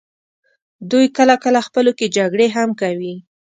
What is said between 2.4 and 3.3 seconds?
هم کوي.